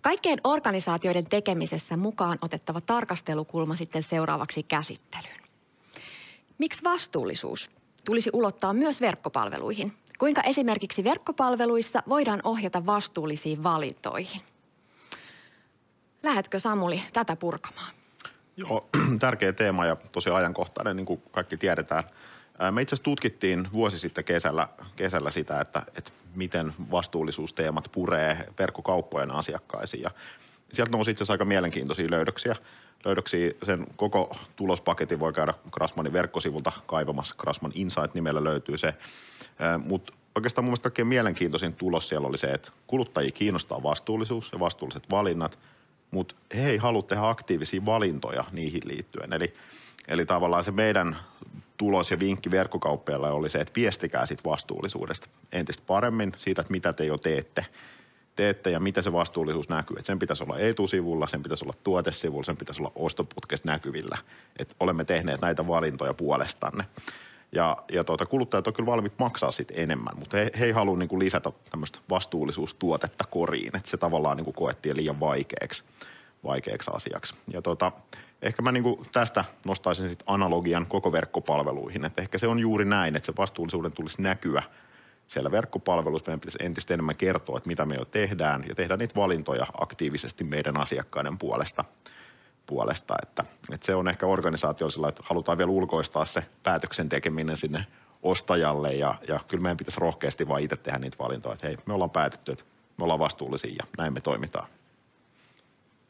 [0.00, 5.40] Kaikkien organisaatioiden tekemisessä mukaan otettava tarkastelukulma sitten seuraavaksi käsittelyyn.
[6.58, 7.70] Miksi vastuullisuus
[8.04, 9.92] tulisi ulottaa myös verkkopalveluihin?
[10.18, 14.40] Kuinka esimerkiksi verkkopalveluissa voidaan ohjata vastuullisiin valintoihin?
[16.22, 17.90] Lähetkö Samuli tätä purkamaan?
[18.56, 18.88] Joo,
[19.20, 22.04] tärkeä teema ja tosi ajankohtainen, niin kuin kaikki tiedetään.
[22.70, 29.30] Me itse asiassa tutkittiin vuosi sitten kesällä, kesällä sitä, että, että miten vastuullisuusteemat puree verkkokauppojen
[29.30, 30.02] asiakkaisiin.
[30.02, 30.10] Ja
[30.72, 32.56] sieltä nousi itse asiassa aika mielenkiintoisia löydöksiä.
[33.04, 37.34] Löydöksiä sen koko tulospaketin voi käydä Krasmanin verkkosivulta kaivamassa.
[37.38, 38.94] Krasman Insight-nimellä löytyy se.
[39.84, 44.60] Mutta oikeastaan mun mielestä kaikkein mielenkiintoisin tulos siellä oli se, että kuluttajia kiinnostaa vastuullisuus ja
[44.60, 45.58] vastuulliset valinnat,
[46.10, 49.32] mutta he ei halua tehdä aktiivisia valintoja niihin liittyen.
[49.32, 49.54] Eli,
[50.08, 51.16] eli tavallaan se meidän
[51.76, 56.92] tulos ja vinkki verkkokauppiaille oli se, että viestikää siitä vastuullisuudesta entistä paremmin siitä, että mitä
[56.92, 57.66] te jo teette–
[58.36, 59.96] teette ja mitä se vastuullisuus näkyy.
[59.98, 64.18] Et sen pitäisi olla etusivulla, sen pitäisi olla tuotesivulla, sen pitäisi olla ostoputkesta näkyvillä.
[64.58, 66.84] Että olemme tehneet näitä valintoja puolestanne.
[67.52, 70.96] Ja, ja tuota, kuluttajat on kyllä valmiit maksaa siitä enemmän, mutta he, he ei halua
[70.96, 75.84] niin kuin lisätä tämmöistä vastuullisuustuotetta koriin, että se tavallaan niin kuin koettiin liian vaikeaksi,
[76.46, 77.34] vaikeaksi asiaksi.
[77.52, 77.92] Ja tuota,
[78.42, 82.84] ehkä mä niin kuin tästä nostaisin sit analogian koko verkkopalveluihin, että ehkä se on juuri
[82.84, 84.62] näin, että se vastuullisuuden tulisi näkyä–
[85.28, 89.14] siellä verkkopalveluissa meidän pitäisi entistä enemmän kertoa, että mitä me jo tehdään ja tehdä niitä
[89.14, 91.84] valintoja aktiivisesti meidän asiakkaiden puolesta.
[92.66, 93.14] puolesta.
[93.22, 97.86] Että, että se on ehkä organisaatio sillä, että halutaan vielä ulkoistaa se päätöksen tekeminen sinne
[98.22, 101.94] ostajalle ja, ja kyllä meidän pitäisi rohkeasti vaan itse tehdä niitä valintoja, että hei, me
[101.94, 102.64] ollaan päätetty, että
[102.96, 104.68] me ollaan vastuullisia ja näin me toimitaan.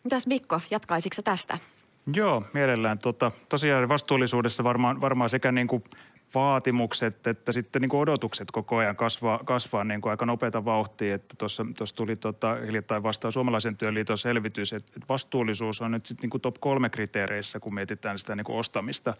[0.06, 1.58] Mitäs Mikko, jatkaisitko tästä?
[2.14, 2.98] Joo, mielellään.
[2.98, 5.84] Tota, tosiaan vastuullisuudessa varmaan, varmaan sekä niin kuin
[6.34, 11.14] vaatimukset että sitten niin kuin odotukset koko ajan kasvaa, kasvaa niin kuin aika nopeata vauhtia.
[11.14, 16.22] Että tuossa, tuossa tuli tota, hiljattain vastaan Suomalaisen työliiton selvitys, että vastuullisuus on nyt sitten
[16.22, 19.14] niin kuin top kolme kriteereissä, kun mietitään sitä niin kuin ostamista.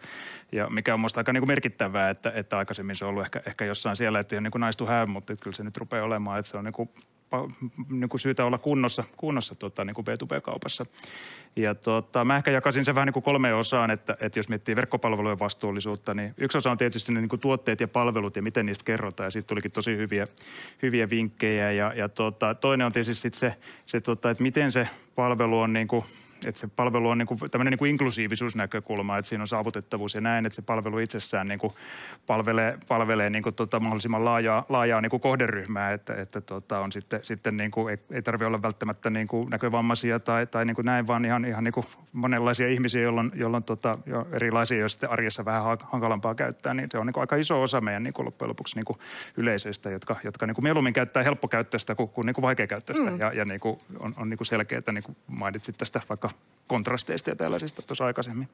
[0.51, 3.41] Ja mikä on minusta aika niin kuin merkittävää, että, että aikaisemmin se on ollut ehkä,
[3.45, 6.05] ehkä jossain siellä, että ei ole niin kuin to have, mutta kyllä se nyt rupeaa
[6.05, 6.89] olemaan, että se on niin kuin
[7.89, 10.85] niin kuin syytä olla kunnossa, kunnossa tota, niin kuin B2B-kaupassa.
[11.55, 14.75] Ja tota, mä ehkä jakasin sen vähän niin kuin kolmeen osaan, että, että jos miettii
[14.75, 18.65] verkkopalvelujen vastuullisuutta, niin yksi osa on tietysti ne niin kuin tuotteet ja palvelut ja miten
[18.65, 19.27] niistä kerrotaan.
[19.27, 20.25] Ja siitä tulikin tosi hyviä,
[20.81, 21.71] hyviä vinkkejä.
[21.71, 23.53] Ja, ja tota, toinen on tietysti se,
[23.85, 26.05] se tota, että miten se palvelu on niin kuin–
[26.45, 30.21] että se palvelu on niin kuin, tämmöinen niin kuin inklusiivisuusnäkökulma, että siinä on saavutettavuus ja
[30.21, 31.73] näin, että se palvelu itsessään niin kuin
[32.27, 36.91] palvelee, palvelee niin kuin tota mahdollisimman laajaa, laajaa niin kuin kohderyhmää, että, että tota on
[36.91, 40.75] sitten, sitten niin kuin, ei, ei tarvitse olla välttämättä niin kuin näkövammaisia tai, tai niin
[40.75, 44.91] kuin näin, vaan ihan, ihan niin kuin monenlaisia ihmisiä, jolloin, jolloin tota, jo erilaisia, jos
[44.91, 48.13] sitten arjessa vähän hankalampaa käyttää, niin se on niin kuin aika iso osa meidän niin
[48.13, 48.97] kuin loppujen lopuksi niin kuin
[49.37, 53.19] yleisöistä, jotka, jotka niin kuin mieluummin käyttää helppokäyttöistä kuin, kuin, niin kuin vaikeakäyttöistä mm.
[53.19, 56.26] ja, ja niin kuin on, on niin kuin selkeää, niin kuin mainitsit tästä vaikka
[56.67, 58.49] kontrasteista ja tällaisista tuossa aikaisemmin.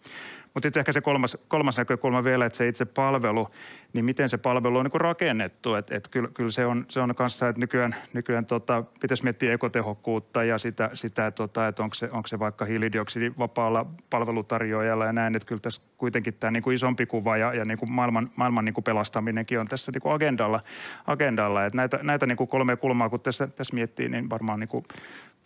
[0.53, 3.47] Mutta sitten ehkä se kolmas, kolmas näkökulma vielä, että se itse palvelu,
[3.93, 5.75] niin miten se palvelu on niin rakennettu.
[5.75, 9.53] Että et kyllä, kyllä se on, se on kanssa, että nykyään, nykyään tota, pitäisi miettiä
[9.53, 15.35] ekotehokkuutta ja sitä, sitä tota, että onko se, onko se vaikka hiilidioksidivapaalla palvelutarjoajalla ja näin.
[15.35, 18.73] Että kyllä tässä kuitenkin tämä niin isompi kuva ja, ja niin kuin maailman, maailman niin
[18.73, 20.61] kuin pelastaminenkin on tässä niin kuin agendalla.
[21.07, 21.65] agendalla.
[21.65, 24.85] Että näitä, näitä niin kuin kolme kulmaa, kun tässä, tässä miettii, niin varmaan niin kuin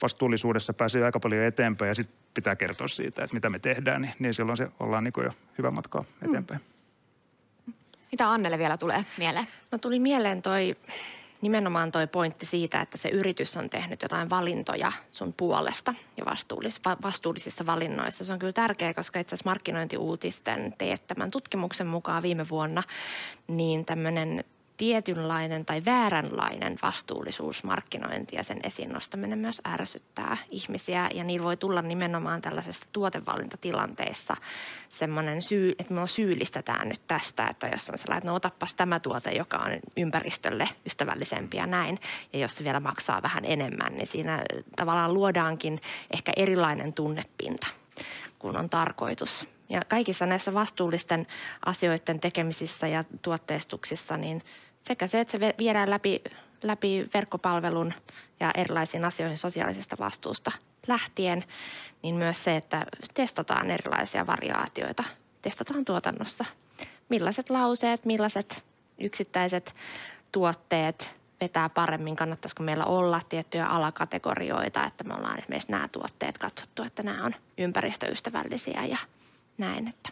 [0.01, 4.13] vastuullisuudessa pääsee aika paljon eteenpäin ja sitten pitää kertoa siitä, että mitä me tehdään, niin,
[4.19, 6.29] niin silloin se ollaan niin jo hyvä matkaa mm.
[6.29, 6.61] eteenpäin.
[6.61, 7.73] Mm.
[8.11, 9.47] Mitä Annelle vielä tulee mieleen?
[9.71, 10.75] No tuli mieleen toi
[11.41, 16.81] nimenomaan toi pointti siitä, että se yritys on tehnyt jotain valintoja sun puolesta ja vastuullis,
[17.03, 18.25] vastuullisissa valinnoissa.
[18.25, 22.83] Se on kyllä tärkeää, koska itse asiassa markkinointiuutisten teettämän tutkimuksen mukaan viime vuonna
[23.47, 24.43] niin tämmöinen
[24.77, 31.09] tietynlainen tai vääränlainen vastuullisuusmarkkinointi ja sen esiin nostaminen myös ärsyttää ihmisiä.
[31.13, 34.37] Ja niillä voi tulla nimenomaan tällaisesta tuotevalintatilanteessa
[34.89, 38.99] semmoinen syy, että me syyllistetään nyt tästä, että jos on sellainen, että no otapas tämä
[38.99, 41.99] tuote, joka on ympäristölle ystävällisempi ja näin.
[42.33, 44.43] Ja jos se vielä maksaa vähän enemmän, niin siinä
[44.75, 47.67] tavallaan luodaankin ehkä erilainen tunnepinta
[48.39, 49.45] kuin on tarkoitus.
[49.69, 51.27] Ja kaikissa näissä vastuullisten
[51.65, 54.43] asioiden tekemisissä ja tuotteistuksissa, niin
[54.87, 56.21] sekä se, että se viedään läpi,
[56.63, 57.93] läpi verkkopalvelun
[58.39, 60.51] ja erilaisiin asioihin sosiaalisesta vastuusta
[60.87, 61.43] lähtien,
[62.03, 65.03] niin myös se, että testataan erilaisia variaatioita,
[65.41, 66.45] testataan tuotannossa.
[67.09, 68.63] Millaiset lauseet, millaiset
[68.99, 69.75] yksittäiset
[70.31, 76.83] tuotteet vetää paremmin, kannattaisiko meillä olla tiettyjä alakategorioita, että me ollaan esimerkiksi nämä tuotteet katsottu,
[76.83, 78.97] että nämä on ympäristöystävällisiä ja
[79.57, 80.09] näin, että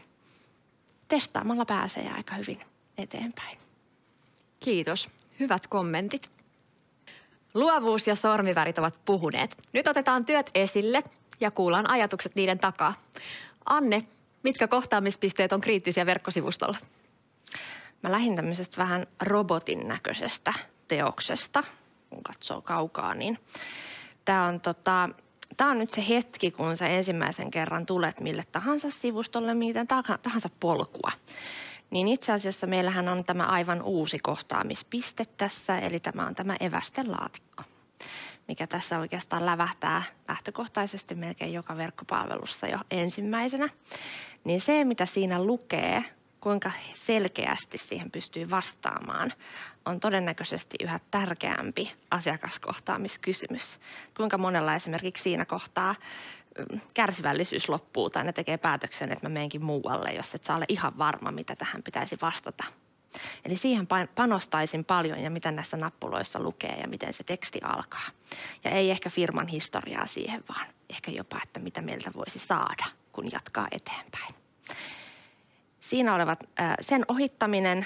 [1.08, 2.62] testaamalla pääsee aika hyvin
[2.98, 3.65] eteenpäin.
[4.66, 5.10] Kiitos.
[5.40, 6.30] Hyvät kommentit.
[7.54, 9.58] Luovuus ja sormivärit ovat puhuneet.
[9.74, 11.04] Nyt otetaan työt esille
[11.40, 12.94] ja kuullaan ajatukset niiden takaa.
[13.66, 14.04] Anne,
[14.44, 16.78] mitkä kohtaamispisteet on kriittisiä verkkosivustolla?
[18.04, 20.54] Mä lähdin tämmöisestä vähän robotin näköisestä
[20.88, 21.64] teoksesta,
[22.10, 23.40] kun katsoo kaukaa, niin
[24.26, 25.10] tämä on, tota,
[25.58, 30.50] tää on nyt se hetki, kun sä ensimmäisen kerran tulet mille tahansa sivustolle, miten tahansa
[30.60, 31.12] polkua.
[31.96, 37.64] Niin itse asiassa meillähän on tämä aivan uusi kohtaamispiste tässä, eli tämä on tämä evästelaatikko,
[38.48, 43.70] mikä tässä oikeastaan lävähtää lähtökohtaisesti melkein joka verkkopalvelussa jo ensimmäisenä.
[44.44, 46.04] Niin se, mitä siinä lukee,
[46.42, 46.72] kuinka
[47.06, 49.34] selkeästi siihen pystyy vastaamaan,
[49.86, 53.80] on todennäköisesti yhä tärkeämpi asiakaskohtaamiskysymys.
[54.18, 55.96] Kuinka monella esimerkiksi siinä kohtaa
[56.94, 60.98] kärsivällisyys loppuu tai ne tekee päätöksen, että mä menenkin muualle, jos et saa ole ihan
[60.98, 62.64] varma, mitä tähän pitäisi vastata.
[63.46, 68.08] Eli siihen panostaisin paljon ja mitä näissä nappuloissa lukee ja miten se teksti alkaa.
[68.64, 73.32] Ja ei ehkä firman historiaa siihen, vaan ehkä jopa, että mitä meiltä voisi saada, kun
[73.32, 74.36] jatkaa eteenpäin.
[75.80, 76.40] Siinä olevat
[76.82, 77.86] sen ohittaminen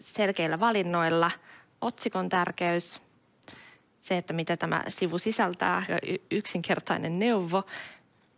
[0.00, 1.30] selkeillä valinnoilla,
[1.80, 3.00] otsikon tärkeys,
[4.02, 5.82] se, että mitä tämä sivu sisältää,
[6.30, 7.64] yksinkertainen neuvo,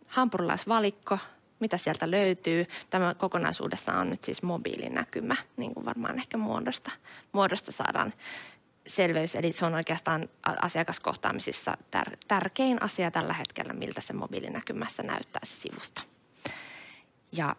[0.07, 1.19] hampurilaisvalikko,
[1.59, 2.67] mitä sieltä löytyy.
[2.89, 6.91] Tämä kokonaisuudessa on nyt siis mobiilinäkymä, niin kuin varmaan ehkä muodosta,
[7.31, 8.13] muodosta saadaan
[8.87, 9.35] selveys.
[9.35, 10.29] Eli se on oikeastaan
[10.61, 16.01] asiakaskohtaamisissa tär- tärkein asia tällä hetkellä, miltä se mobiilinäkymässä näyttää se sivusto.
[17.31, 17.55] Ja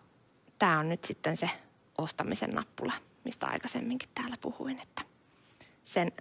[0.59, 1.51] tämä on nyt sitten se
[1.99, 2.93] ostamisen nappula,
[3.25, 5.03] mistä aikaisemminkin täällä puhuin, että
[5.85, 6.13] sen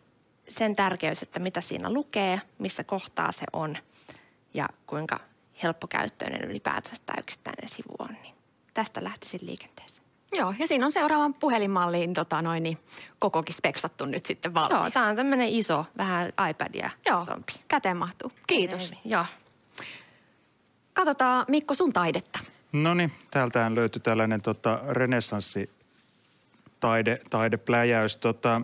[0.50, 3.78] sen tärkeys, että mitä siinä lukee, missä kohtaa se on
[4.54, 5.20] ja kuinka
[5.64, 8.10] helppokäyttöinen ylipäätänsä tämä yksittäinen sivu on.
[8.24, 8.36] Niin
[8.74, 10.06] tästä lähtisin liikenteeseen.
[10.38, 12.78] Joo, ja siinä on seuraavan puhelinmalliin tota noin, niin
[13.20, 14.82] kokokin speksattu nyt sitten valmiiksi.
[14.82, 17.54] Joo, tämä on tämmöinen iso, vähän iPadia Joo, isompi.
[17.68, 18.32] käteen mahtuu.
[18.48, 18.94] Kiitos.
[19.06, 19.26] Joo.
[20.94, 22.40] Katsotaan Mikko sun taidetta.
[22.72, 25.70] No niin, täältähän löytyi tällainen tota, renessanssi
[26.80, 28.18] taide, taidepläjäys.
[28.18, 28.62] Tota,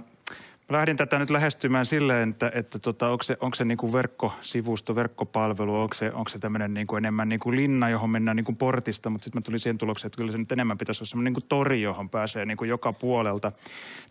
[0.72, 4.96] lähdin tätä nyt lähestymään silleen, että, että tota, onko se, onko se niin kuin verkkosivusto,
[4.96, 8.46] verkkopalvelu, onko se, onko se tämmöinen niin kuin enemmän niin kuin linna, johon mennään niin
[8.46, 11.10] kuin portista, mutta sitten mä tulin siihen tulokseen, että kyllä se nyt enemmän pitäisi olla
[11.10, 13.52] semmoinen niin kuin tori, johon pääsee niin kuin joka puolelta.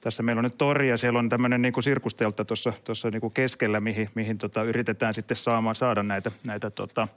[0.00, 3.20] Tässä meillä on nyt tori ja siellä on tämmöinen niin kuin sirkustelta tuossa, tuossa niin
[3.20, 7.08] kuin keskellä, mihin, mihin tota, yritetään sitten saamaan, saada näitä, näitä tota,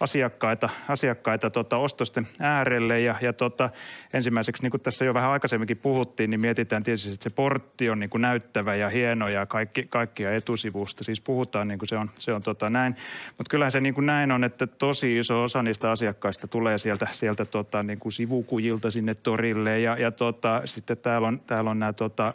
[0.00, 3.00] asiakkaita, asiakkaita tota, ostosten äärelle.
[3.00, 3.70] Ja, ja tota,
[4.12, 8.00] ensimmäiseksi, niin kuin tässä jo vähän aikaisemminkin puhuttiin, niin mietitään tietysti, että se portti on
[8.00, 11.04] niin kuin näyttävä ja hieno ja kaikki, kaikkia etusivusta.
[11.04, 12.96] Siis puhutaan niin kuin se on, se on tota näin.
[13.38, 17.08] Mutta kyllähän se niin kuin näin on, että tosi iso osa niistä asiakkaista tulee sieltä,
[17.10, 19.80] sieltä tota, niin kuin sivukujilta sinne torille.
[19.80, 22.34] Ja, ja tota, sitten täällä on, täällä on nämä tota,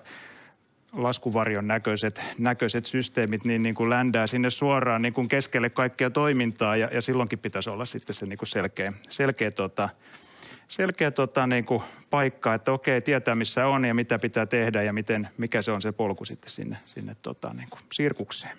[0.94, 6.78] laskuvarjon näköiset, näköiset systeemit niin, niin kuin ländää sinne suoraan niin kuin keskelle kaikkea toimintaa
[6.78, 9.90] ja, ja silloinkin pitäisi olla sitten se niin kuin selkeä, selkeä, tota,
[10.68, 14.94] selkeä tota, niin kuin paikka, että okei, tietää missä on ja mitä pitää tehdä ja
[14.94, 18.58] miten, mikä se on se polku sitten sinne, sinne tota, niin kuin sirkukseen.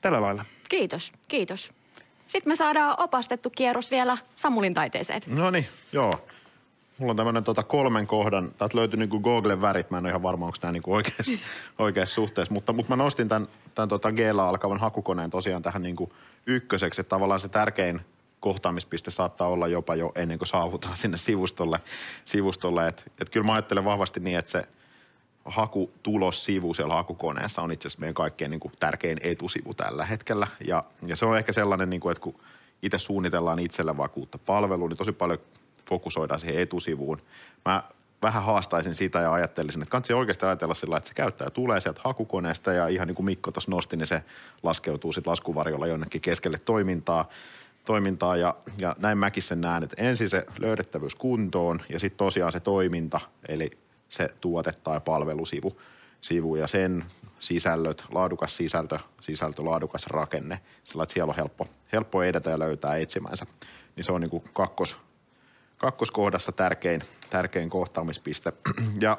[0.00, 0.44] Tällä lailla.
[0.68, 1.72] Kiitos, kiitos.
[2.26, 5.22] Sitten me saadaan opastettu kierros vielä Samulin taiteeseen.
[5.26, 6.12] No niin, joo.
[6.98, 10.22] Mulla on tämmöinen tota kolmen kohdan, täältä löytyy niinku Googlen värit, mä en ole ihan
[10.22, 11.32] varma, onko nämä niinku oikeassa,
[11.78, 16.12] oikeassa suhteessa, mutta, mutta mä nostin tämän, tämän tota g alkavan hakukoneen tosiaan tähän niinku
[16.46, 18.00] ykköseksi, että tavallaan se tärkein
[18.42, 21.80] kohtaamispiste saattaa olla jopa jo ennen kuin saavutaan sinne sivustolle.
[22.24, 22.88] sivustolle.
[22.88, 24.68] Et, et kyllä mä ajattelen vahvasti niin, että se
[25.44, 30.46] hakutulossivu siellä hakukoneessa on itse asiassa meidän kaikkein niin kuin tärkein etusivu tällä hetkellä.
[30.66, 32.40] Ja, ja se on ehkä sellainen, niin kuin, että kun
[32.82, 35.38] itse suunnitellaan itselle vaikka uutta palvelua, niin tosi paljon
[35.88, 37.22] fokusoidaan siihen etusivuun.
[37.64, 37.82] Mä
[38.22, 42.00] vähän haastaisin sitä ja ajattelisin, että kannattaa oikeasti ajatella sillä, että se käyttäjä tulee sieltä
[42.04, 44.22] hakukoneesta ja ihan niin kuin Mikko tuossa nosti, niin se
[44.62, 47.28] laskeutuu sitten laskuvarjolla jonnekin keskelle toimintaa
[47.84, 52.52] toimintaa ja, ja näin mäkin sen näen, että ensin se löydettävyys kuntoon ja sitten tosiaan
[52.52, 53.70] se toiminta, eli
[54.08, 55.76] se tuote tai palvelusivu
[56.22, 57.04] sivu ja sen
[57.40, 62.96] sisällöt, laadukas sisältö, sisältö, laadukas rakenne, sillä että siellä on helppo, helppo edetä ja löytää
[62.96, 63.46] etsimänsä.
[63.96, 64.96] Niin se on niin kuin kakkos,
[65.78, 68.52] kakkoskohdassa tärkein, tärkein kohtaamispiste.
[69.00, 69.18] Ja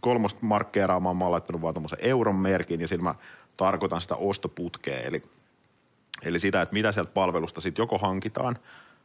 [0.00, 3.14] kolmosta markkeeraamaan mä oon laittanut vaan euron merkin ja sillä mä
[3.56, 5.22] tarkoitan sitä ostoputkea, eli
[6.22, 8.58] Eli sitä, että mitä sieltä palvelusta sitten joko hankitaan,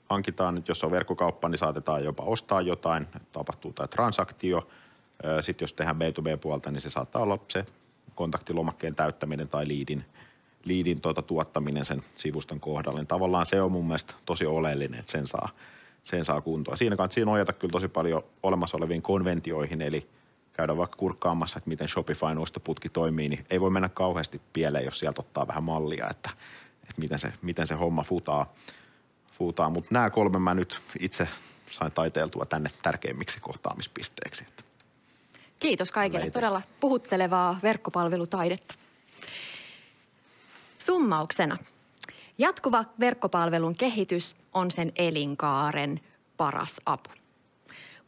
[0.09, 4.67] hankitaan, nyt jos on verkkokauppa, niin saatetaan jopa ostaa jotain, tapahtuu tai transaktio.
[5.41, 7.65] Sitten jos tehdään B2B-puolta, niin se saattaa olla se
[8.15, 10.05] kontaktilomakkeen täyttäminen tai liidin,
[10.63, 13.05] liidin tuota, tuottaminen sen sivuston kohdalle.
[13.05, 15.49] Tavallaan se on mun mielestä tosi oleellinen, että sen saa,
[16.03, 16.75] sen saa kuntoa.
[16.75, 20.07] Siinä kannattaa nojata kyllä tosi paljon olemassa oleviin konventioihin, eli
[20.53, 24.99] käydä vaikka kurkkaamassa, että miten Shopifyn ostoputki toimii, niin ei voi mennä kauheasti pieleen, jos
[24.99, 26.29] sieltä ottaa vähän mallia, että
[26.89, 28.53] että miten se, miten se homma futaa.
[29.37, 29.69] futaa.
[29.69, 31.27] Mutta nämä kolme mä nyt itse
[31.69, 34.45] sain taiteeltua tänne tärkeimmiksi kohtaamispisteeksi.
[35.59, 36.23] Kiitos kaikille.
[36.25, 36.33] Leitä.
[36.33, 38.75] Todella puhuttelevaa verkkopalvelutaidetta.
[40.77, 41.57] Summauksena.
[42.37, 45.99] Jatkuva verkkopalvelun kehitys on sen elinkaaren
[46.37, 47.09] paras apu.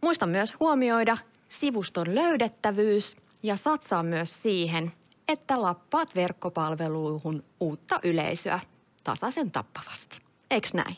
[0.01, 1.17] Muista myös huomioida
[1.49, 4.91] sivuston löydettävyys ja satsaa myös siihen,
[5.31, 8.59] että lappaat verkkopalveluihin uutta yleisöä
[9.03, 10.17] tasaisen tappavasti.
[10.51, 10.95] Eiks näin?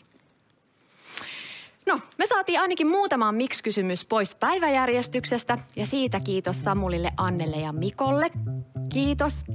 [1.86, 8.32] No, me saatiin ainakin muutama miksi-kysymys pois päiväjärjestyksestä ja siitä kiitos Samulille, Annelle ja Mikolle.
[8.90, 9.46] Kiitos.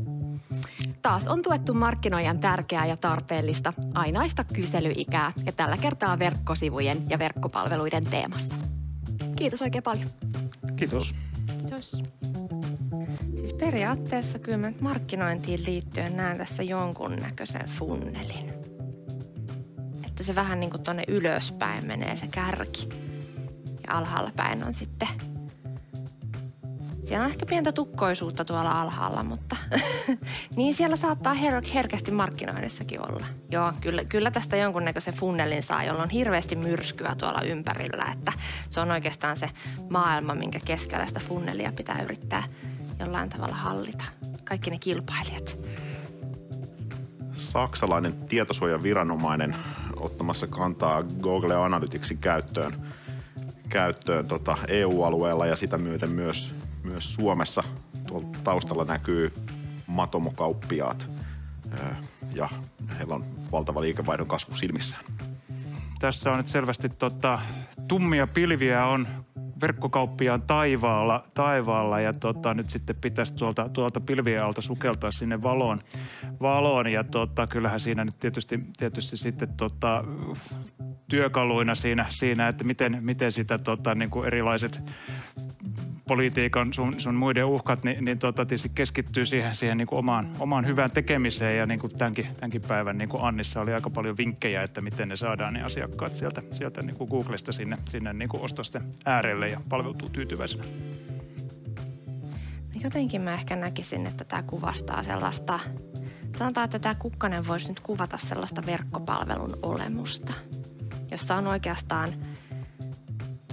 [1.03, 8.05] Taas on tuettu markkinoijan tärkeää ja tarpeellista ainaista kyselyikää ja tällä kertaa verkkosivujen ja verkkopalveluiden
[8.05, 8.55] teemassa.
[9.37, 10.09] Kiitos oikein paljon.
[10.77, 11.14] Kiitos.
[11.47, 12.03] Kiitos
[13.59, 18.53] periaatteessa kyllä mä markkinointiin liittyen näen tässä jonkunnäköisen funnelin.
[20.07, 22.88] Että se vähän niin kuin tonne ylöspäin menee se kärki.
[23.87, 25.09] Ja alhaalla päin on sitten
[27.09, 29.57] siellä on ehkä pientä tukkoisuutta tuolla alhaalla, mutta
[30.57, 33.27] niin siellä saattaa her- herkästi markkinoinnissakin olla.
[33.51, 38.33] Joo, kyllä, kyllä tästä jonkunnäköisen funnelin saa, jolla on hirveästi myrskyä tuolla ympärillä, että
[38.71, 39.51] se on oikeastaan se
[39.90, 42.42] maailma, minkä keskellä sitä funnelia pitää yrittää
[43.01, 44.05] jollain tavalla hallita.
[44.45, 45.59] Kaikki ne kilpailijat.
[47.33, 49.57] Saksalainen tietosuojaviranomainen
[49.96, 52.87] ottamassa kantaa Google Analyticsin käyttöön,
[53.69, 56.53] käyttöön tota EU-alueella ja sitä myöten myös,
[56.85, 57.65] myös Suomessa.
[58.07, 59.33] Tuolla taustalla näkyy
[59.87, 61.09] matomokauppiaat
[62.35, 62.49] ja
[62.99, 65.05] heillä on valtava liikevaihdon kasvu silmissään.
[65.99, 67.38] Tässä on nyt selvästi tota,
[67.88, 69.09] tummia pilviä on
[69.61, 75.81] verkkokauppiaan taivaalla, taivaalla ja tota, nyt sitten pitäisi tuolta, tuolta pilvien alta sukeltaa sinne valoon.
[76.40, 80.04] valoon ja tota, kyllähän siinä nyt tietysti, tietysti sitten tota,
[81.09, 84.81] työkaluina siinä, siinä, että miten, miten sitä tota, niin kuin erilaiset
[86.09, 90.31] politiikan sun, sun muiden uhkat, niin, niin tota, tietysti keskittyy siihen, siihen niin kuin omaan,
[90.38, 91.59] omaan hyvään tekemiseen.
[91.59, 95.09] Ja niin kuin tämänkin, tämänkin päivän niin kuin Annissa oli aika paljon vinkkejä, että miten
[95.09, 99.48] ne saadaan ne asiakkaat sieltä, sieltä niin kuin Googlesta sinne, sinne niin kuin ostosten äärelle
[99.48, 100.65] ja palveltuu tyytyväisenä.
[102.83, 105.61] Jotenkin mä ehkä näkisin, että tämä kuvastaa sellaista,
[106.38, 110.33] sanotaan, että tämä kukkanen voisi nyt kuvata sellaista verkkopalvelun olemusta,
[111.11, 112.15] jossa on oikeastaan–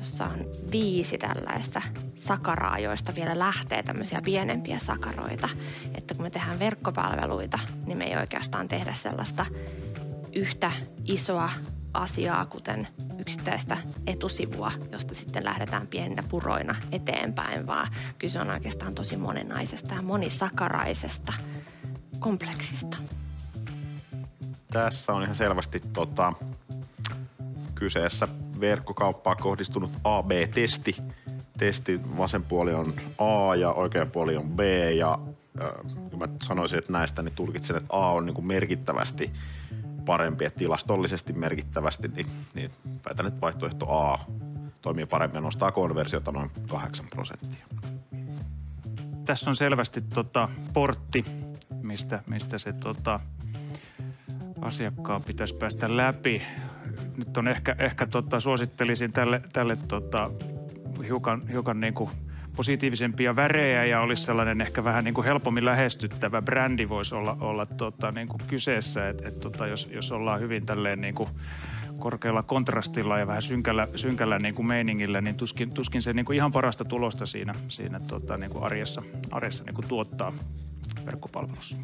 [0.06, 1.82] tuossa on viisi tällaista
[2.28, 5.49] sakaraa, joista vielä lähtee tämmöisiä pienempiä sakaroita.
[5.95, 9.45] Että kun me tehdään verkkopalveluita, niin me ei oikeastaan tehdä sellaista
[10.36, 10.71] yhtä
[11.05, 11.49] isoa
[11.93, 12.88] asiaa, kuten
[13.19, 17.88] yksittäistä etusivua, josta sitten lähdetään pieninä puroina eteenpäin, vaan
[18.19, 21.34] kyse on oikeastaan tosi monenaisesta ja monisakaraisesta
[22.19, 22.97] kompleksista.
[24.71, 26.34] Tässä on ihan selvästi tota,
[27.76, 28.28] kyseessä
[28.59, 30.95] verkkokauppaa kohdistunut AB-testi.
[31.58, 34.60] Testi vasen puoli on A ja oikea puoli on B
[34.97, 35.20] ja
[35.62, 39.32] äh, mä sanoisin, että näistä niin tulkitsen, että A on niin kuin merkittävästi
[40.06, 42.72] parempi, että tilastollisesti merkittävästi, niin, niin
[43.06, 44.20] väitän, että vaihtoehto A
[44.82, 47.66] toimii paremmin ja nostaa konversiota noin 8 prosenttia.
[49.26, 51.26] Tässä on selvästi tota, portti,
[51.82, 53.20] mistä, mistä se tota,
[54.62, 56.41] asiakkaan pitäisi päästä läpi
[57.18, 60.32] nyt on ehkä, ehkä tota, suosittelisin tälle, tälle tota,
[61.06, 62.10] hiukan, hiukan niin kuin
[62.56, 67.66] positiivisempia värejä ja olisi sellainen ehkä vähän niin kuin helpommin lähestyttävä brändi voisi olla, olla
[67.66, 69.10] tota, niin kuin kyseessä.
[69.10, 71.30] Et, et, tota, jos, jos ollaan hyvin tälleen niin kuin
[71.99, 76.36] korkealla kontrastilla ja vähän synkällä, synkällä niin kuin meiningillä, niin tuskin, tuskin se niin kuin
[76.36, 79.01] ihan parasta tulosta siinä, siinä tota, niin kuin arjessa,
[79.32, 80.34] arjessa niin kuin tuottaa
[81.06, 81.76] verkkopalvelussa.